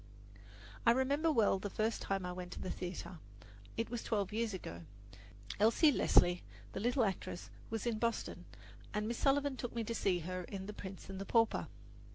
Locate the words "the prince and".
10.65-11.21